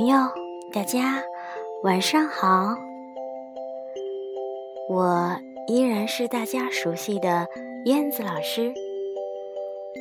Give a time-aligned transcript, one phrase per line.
[0.00, 0.16] 朋友，
[0.72, 1.22] 大家
[1.82, 2.74] 晚上好！
[4.88, 7.46] 我依然是大家熟悉的
[7.84, 8.72] 燕子老师。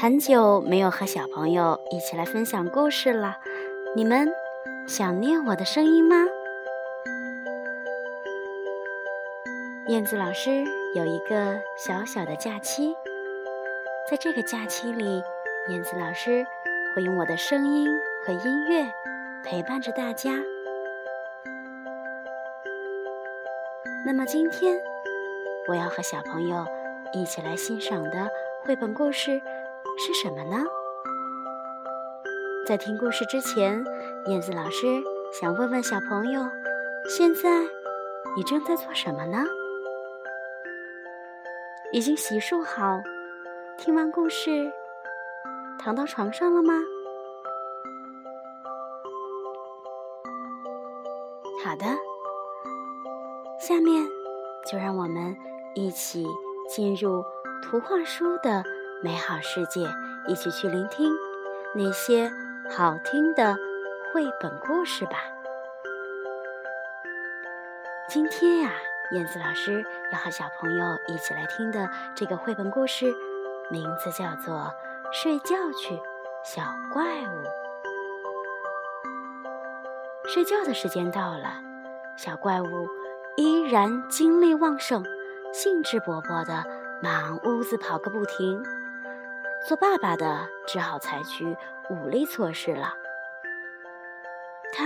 [0.00, 3.38] 很久没有和小朋友一起来分享故事了，
[3.96, 4.32] 你们
[4.86, 6.24] 想念我的声音吗？
[9.88, 10.64] 燕子老师
[10.94, 12.94] 有一个小小的假期，
[14.08, 15.20] 在这个假期里，
[15.68, 16.46] 燕子老师
[16.94, 17.88] 会用我的声音
[18.24, 18.88] 和音乐
[19.44, 20.32] 陪伴着大家。
[24.06, 24.80] 那么今天
[25.68, 26.64] 我要和小朋友
[27.12, 28.28] 一起来欣赏的
[28.62, 29.40] 绘本故事
[29.98, 30.64] 是什么呢？
[32.66, 33.84] 在听故事之前，
[34.26, 34.86] 燕子老师
[35.40, 36.40] 想问问小朋友：
[37.16, 37.60] 现在
[38.36, 39.44] 你正在做什么呢？
[41.92, 43.00] 已经洗漱好，
[43.76, 44.70] 听完故事，
[45.78, 46.74] 躺到床上了吗？
[51.62, 51.84] 好的，
[53.58, 54.06] 下面
[54.66, 55.36] 就让我们
[55.74, 56.26] 一起
[56.68, 57.24] 进入
[57.62, 58.64] 图画书的
[59.02, 59.86] 美好世界，
[60.26, 61.12] 一起去聆听
[61.74, 62.30] 那些
[62.70, 63.54] 好听的
[64.12, 65.18] 绘本故事吧。
[68.08, 68.72] 今天呀。
[69.12, 73.12] 燕子老师要和小朋友一起来听的这个绘本故事，
[73.68, 74.54] 名字叫做
[75.12, 76.00] 《睡觉去，
[76.44, 77.44] 小怪物》。
[80.32, 81.60] 睡觉的时间到了，
[82.16, 82.86] 小怪物
[83.36, 85.04] 依然精力旺盛，
[85.52, 86.64] 兴致勃勃的
[87.02, 88.62] 满屋子跑个不停。
[89.66, 91.56] 做爸爸的只好采取
[91.90, 92.94] 武力措施了。
[94.72, 94.84] 他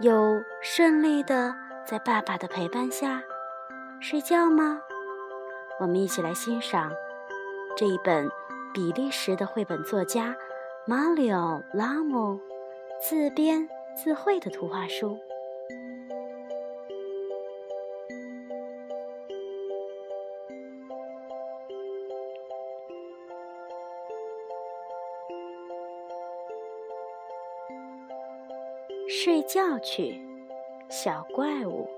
[0.00, 1.54] 有顺利的。
[1.84, 3.22] 在爸爸的陪伴下
[4.00, 4.80] 睡觉吗？
[5.78, 6.90] 我们一起来欣赏
[7.76, 8.28] 这一本
[8.74, 10.34] 比利时的绘本作家
[10.84, 12.40] 马里奥·拉姆
[13.00, 15.18] 自编自绘的图画书
[29.08, 30.02] 《睡觉去》。
[30.88, 31.95] 小怪物。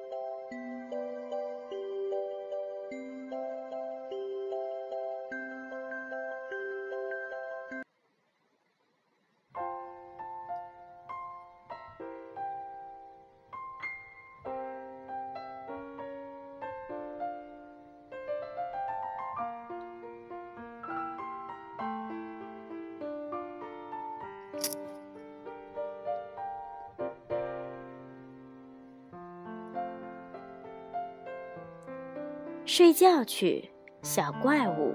[32.64, 33.70] 睡觉去，
[34.02, 34.94] 小怪物。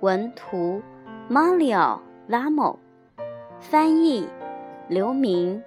[0.00, 0.82] 文图：
[1.28, 2.78] 马里奥·拉莫，
[3.60, 4.28] 翻译：
[4.88, 5.62] 刘明。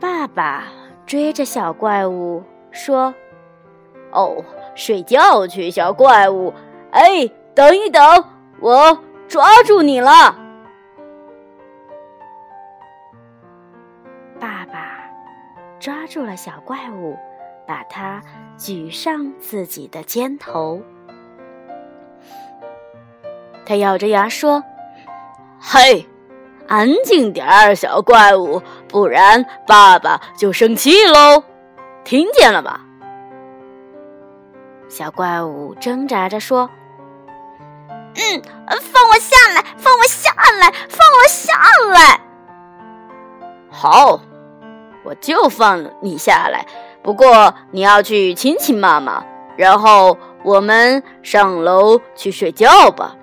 [0.00, 0.64] 爸爸
[1.04, 3.12] 追着小怪物说
[4.12, 4.42] ：“哦，
[4.74, 6.52] 睡觉去，小怪物！
[6.96, 8.02] 哎，等一等，
[8.58, 8.98] 我
[9.28, 10.08] 抓住你了！”
[14.40, 15.04] 爸爸
[15.78, 17.14] 抓住了小怪物，
[17.66, 18.22] 把它
[18.56, 20.80] 举上自己的肩头。
[23.66, 24.64] 他咬着牙说
[25.60, 26.06] ：“嘿，
[26.66, 31.44] 安静点儿，小怪物，不然爸爸就生气喽！
[32.04, 32.80] 听见了吗？”
[34.88, 36.70] 小怪物挣扎着说
[38.16, 38.42] ：“嗯，
[38.80, 41.52] 放我下来，放我下来，放我下
[41.92, 42.20] 来。”
[43.70, 44.20] 好。
[45.04, 46.66] 我就放你下来，
[47.00, 49.24] 不过你要去亲亲妈妈，
[49.56, 53.14] 然后我们上楼去睡觉吧。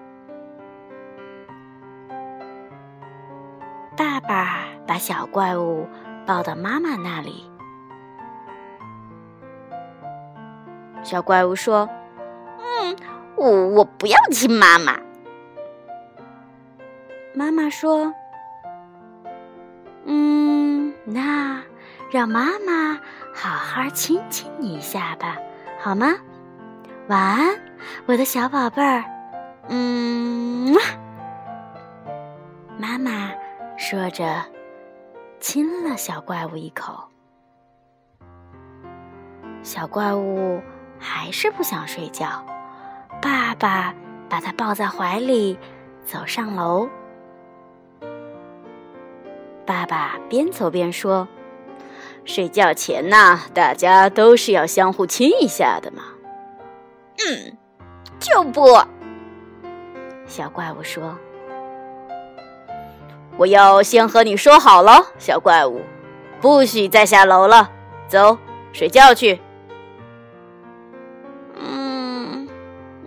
[3.98, 5.86] 爸爸把小怪物
[6.26, 7.52] 抱到妈妈那里。
[11.04, 11.90] 小怪物说
[12.64, 12.96] ：“嗯，
[13.52, 15.00] 我我不要亲妈妈。”
[17.36, 18.14] 妈妈说
[20.06, 21.62] ：“嗯，那。”
[22.12, 23.02] 让妈妈
[23.34, 25.36] 好好亲亲你一下吧，
[25.80, 26.14] 好吗？
[27.08, 27.60] 晚安，
[28.06, 29.04] 我的小宝贝儿。
[29.68, 30.76] 嗯，
[32.78, 33.32] 妈妈
[33.80, 34.46] 说着，
[35.40, 36.94] 亲了小怪物一口。
[39.64, 40.62] 小怪物
[41.00, 42.46] 还是不想睡觉，
[43.54, 43.94] 爸爸
[44.30, 45.58] 把他抱在怀里，
[46.06, 46.90] 走上楼。
[49.66, 51.28] 爸爸边走边说。
[52.26, 56.04] 睡觉前呐，大家都是要相互亲一下的嘛。
[57.18, 57.58] 嗯，
[58.18, 58.80] 就不。
[60.26, 61.18] 小怪物说
[63.38, 65.82] ：“我要先和你说好了，小怪物，
[66.40, 67.70] 不许再下楼了，
[68.08, 68.38] 走，
[68.72, 69.42] 睡觉去。”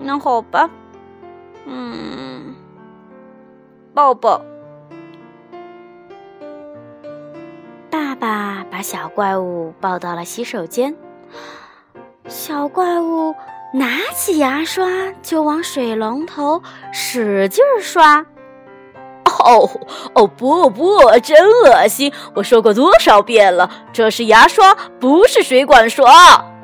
[0.07, 0.71] 那好吧。
[1.67, 2.55] 嗯，
[3.93, 4.41] 抱抱。
[7.91, 10.95] 爸爸把小怪物抱到了洗手间。
[12.29, 13.35] 小怪物
[13.75, 14.87] 拿起牙刷
[15.23, 16.63] 就往水龙头
[16.93, 18.25] 使劲刷。
[19.25, 19.69] 哦
[20.15, 22.13] 哦不不，真恶心！
[22.35, 26.56] 我说过多少遍了，这是牙刷，不是水管刷。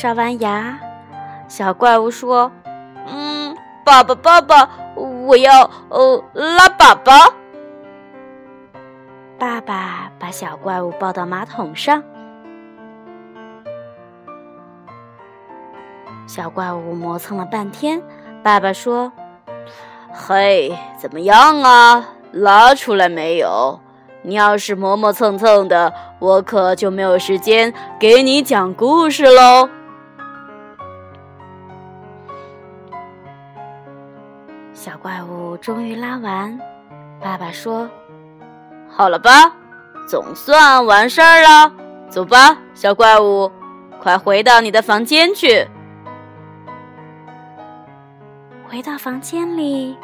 [0.00, 0.78] 刷完牙，
[1.48, 2.52] 小怪物说
[3.10, 7.32] ：“嗯，爸爸爸爸，我要呃拉粑粑。”
[9.36, 12.00] 爸爸把小怪物抱到马桶上。
[16.28, 18.00] 小怪物磨蹭了半天，
[18.40, 19.10] 爸爸说
[20.14, 22.10] ：“嘿，怎么样啊？
[22.30, 23.80] 拉出来没有？
[24.22, 29.68] 你要是磨磨蹭蹭的，我可就没有时间给你讲故事喽。”
[34.78, 36.56] 小怪物终于拉完，
[37.20, 37.90] 爸爸说
[38.88, 39.52] ：“好了吧，
[40.08, 41.72] 总算完事儿了。
[42.08, 43.50] 走吧，小怪物，
[44.00, 45.66] 快回到你的房间去。”
[48.70, 49.98] 回到房间里，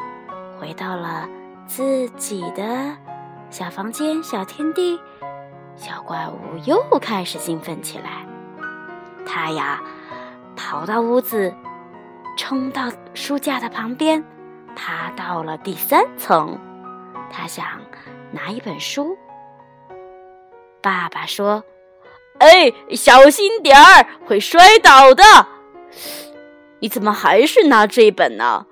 [0.59, 1.25] 回到了
[1.65, 2.93] 自己的
[3.49, 4.99] 小房间、小天地，
[5.77, 8.25] 小怪物又开始兴奋起来。
[9.25, 9.81] 他呀，
[10.53, 11.53] 跑到屋子，
[12.37, 14.21] 冲到书架的旁边，
[14.75, 16.59] 爬到了第三层。
[17.31, 17.65] 他想
[18.31, 19.17] 拿一本书。
[20.81, 21.63] 爸爸说
[22.39, 25.23] ：“哎，小心点儿，会摔倒的。”
[26.79, 28.67] 你怎么还是拿这一本呢？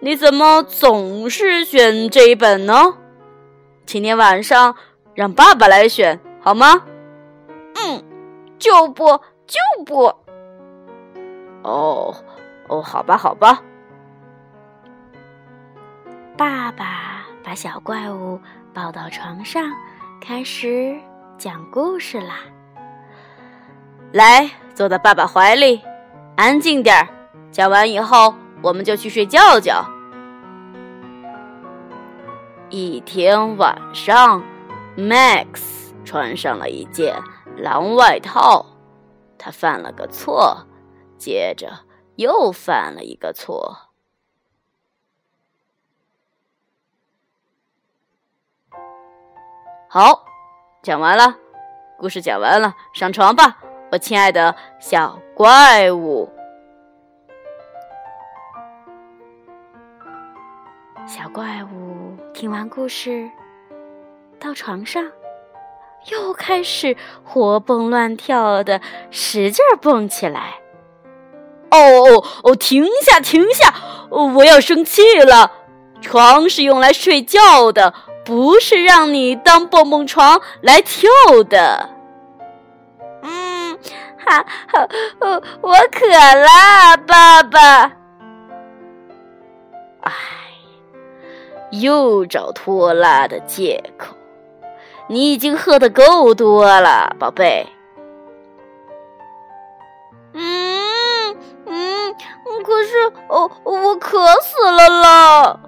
[0.00, 2.96] 你怎么总是选这一本呢？
[3.84, 4.76] 今天晚上
[5.14, 6.84] 让爸爸来选好吗？
[7.74, 8.02] 嗯，
[8.58, 9.04] 就不
[9.46, 10.04] 就不。
[11.62, 12.14] 哦
[12.68, 13.62] 哦，好吧好吧。
[16.40, 18.40] 爸爸把小怪物
[18.72, 19.62] 抱到床上，
[20.22, 20.98] 开始
[21.36, 22.36] 讲故事啦。
[24.10, 25.82] 来，坐到爸爸怀里，
[26.38, 27.06] 安静点儿。
[27.52, 29.84] 讲完以后，我们就去睡觉觉。
[32.70, 34.42] 一天晚上
[34.96, 37.22] ，Max 穿上了一件
[37.58, 38.64] 蓝外套，
[39.36, 40.66] 他犯了个错，
[41.18, 41.80] 接着
[42.16, 43.89] 又犯了一个错。
[49.92, 50.24] 好，
[50.84, 51.34] 讲完了，
[51.98, 53.56] 故事讲完了，上床吧，
[53.90, 56.32] 我亲爱的小怪物。
[61.04, 63.28] 小怪物听完故事，
[64.38, 65.10] 到床上，
[66.12, 70.60] 又开始活蹦乱跳的，使劲蹦起来。
[71.72, 72.54] 哦哦哦！
[72.54, 73.74] 停下，停下！
[74.08, 75.50] 我要生气了。
[76.00, 77.92] 床是用来睡觉的，
[78.30, 81.10] 不是让你当蹦蹦床来跳
[81.48, 81.90] 的。
[83.22, 83.76] 嗯，
[84.24, 87.90] 好，好，我我渴了，爸爸。
[90.02, 90.12] 唉。
[91.72, 94.14] 又找拖拉的借口，
[95.08, 97.66] 你已经喝的够多了，宝贝。
[100.34, 102.14] 嗯嗯，
[102.64, 105.60] 可是哦，我渴死了啦！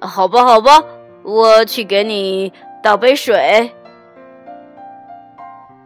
[0.00, 0.82] 好吧，好吧，
[1.22, 2.52] 我去给你
[2.82, 3.72] 倒杯水。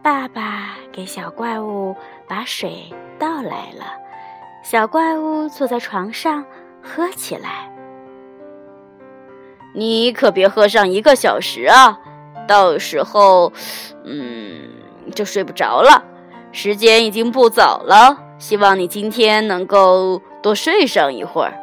[0.01, 1.95] 爸爸给小怪物
[2.27, 3.85] 把水倒来了，
[4.63, 6.45] 小怪物坐在床上
[6.81, 7.69] 喝起来。
[9.75, 11.99] 你可别喝上一个小时啊，
[12.47, 13.51] 到时候，
[14.05, 14.69] 嗯，
[15.13, 16.03] 就睡不着了。
[16.53, 21.53] 时间已经不早了，希望你今天能够多睡上一会儿。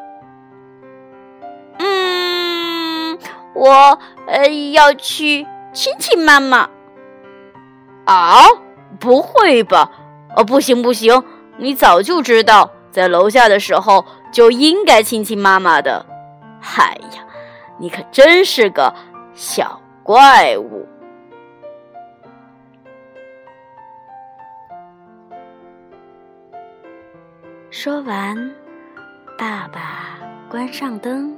[3.55, 6.69] 我呃要去亲亲妈妈。
[8.05, 8.45] 啊？
[9.01, 9.91] 不会吧？
[10.37, 11.25] 哦，不行不行，
[11.57, 16.05] 你早就知道，在楼下的时候就应该亲亲妈妈的。
[16.61, 17.25] 嗨呀！
[17.79, 18.95] 你可真是个
[19.35, 20.87] 小怪物！
[27.71, 28.55] 说完，
[29.37, 30.17] 爸爸
[30.49, 31.37] 关上灯，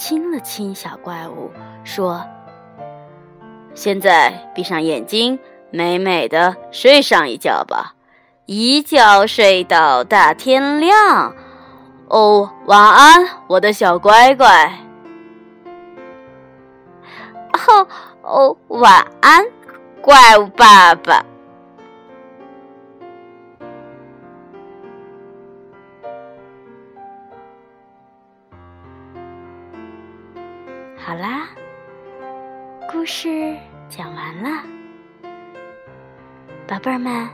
[0.00, 1.50] 亲了亲小怪物，
[1.84, 2.24] 说
[3.76, 5.38] ：“现在闭上眼睛，
[5.70, 7.94] 美美的睡上一觉吧。
[8.46, 11.34] 一觉睡到大天亮。
[12.08, 14.72] 哦，晚安，我的小乖乖。
[17.52, 17.86] 哦
[18.22, 19.44] 哦，晚安，
[20.00, 21.22] 怪物爸爸。
[31.02, 31.48] 好啦，
[32.92, 33.56] 故事
[33.88, 34.62] 讲完了，
[36.68, 37.26] 宝贝儿们，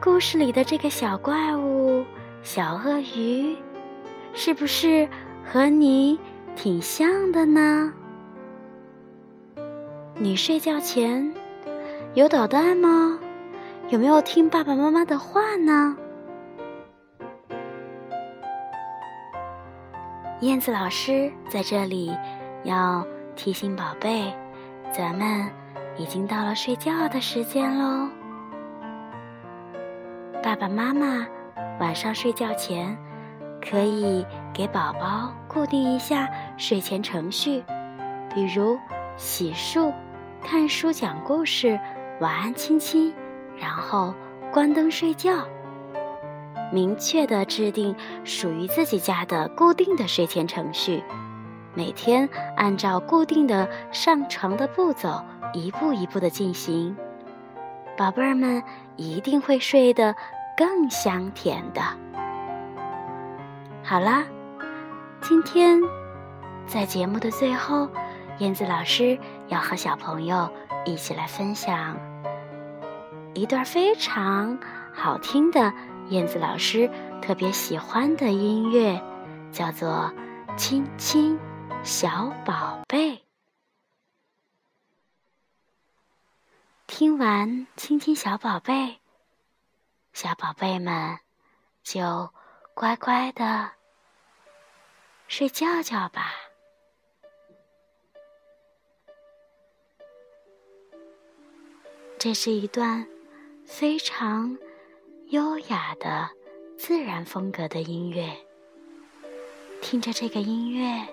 [0.00, 2.04] 故事里的这个小怪物
[2.44, 3.56] 小鳄鱼，
[4.32, 5.08] 是不是
[5.44, 6.18] 和你
[6.54, 7.92] 挺像的呢？
[10.14, 11.34] 你睡觉前
[12.14, 13.18] 有捣蛋吗？
[13.88, 15.96] 有没有听爸爸妈妈的话呢？
[20.40, 22.14] 燕子老师在这里
[22.62, 23.02] 要
[23.34, 24.30] 提醒宝贝，
[24.92, 25.50] 咱们
[25.96, 28.06] 已经到了睡觉的时间喽。
[30.42, 31.26] 爸爸妈妈
[31.80, 32.94] 晚上睡觉前
[33.66, 36.28] 可以给宝宝固定一下
[36.58, 37.64] 睡前程序，
[38.34, 38.78] 比如
[39.16, 39.90] 洗漱、
[40.42, 41.80] 看书、讲故事、
[42.20, 43.10] 晚安亲亲，
[43.58, 44.14] 然后
[44.52, 45.48] 关灯睡觉。
[46.72, 47.94] 明确的制定
[48.24, 51.02] 属于自己家的固定的睡前程序，
[51.74, 55.22] 每天按照固定的上床的步骤
[55.52, 56.96] 一步一步的进行，
[57.96, 58.62] 宝贝儿们
[58.96, 60.14] 一定会睡得
[60.56, 61.80] 更香甜的。
[63.84, 64.24] 好啦，
[65.20, 65.80] 今天
[66.66, 67.88] 在节目的最后，
[68.38, 70.50] 燕子老师要和小朋友
[70.84, 71.96] 一起来分享
[73.34, 74.58] 一段非常
[74.92, 75.72] 好听的。
[76.08, 76.88] 燕子老师
[77.20, 79.00] 特别喜欢的音乐
[79.50, 80.12] 叫做
[80.56, 81.36] 《亲亲
[81.82, 83.12] 小宝贝》。
[86.86, 88.72] 听完《亲亲小宝贝》，
[90.12, 91.18] 小宝贝们
[91.82, 92.30] 就
[92.74, 93.72] 乖乖的
[95.26, 96.32] 睡觉觉吧。
[102.16, 103.04] 这是一段
[103.64, 104.56] 非常。
[105.30, 106.28] 优雅的、
[106.78, 108.30] 自然风格的音乐，
[109.82, 111.04] 听着这个音乐，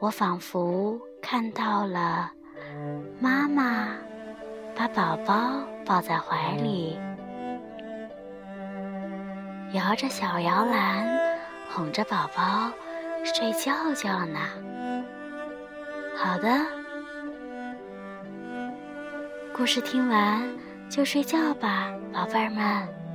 [0.00, 2.32] 我仿佛看到了
[3.20, 3.90] 妈妈
[4.74, 6.98] 把宝宝抱在怀里，
[9.72, 11.06] 摇着小摇篮，
[11.70, 12.72] 哄着宝宝
[13.24, 14.40] 睡觉觉呢。
[16.16, 16.66] 好的，
[19.54, 20.42] 故事听完
[20.88, 23.05] 就睡觉吧，宝贝儿们。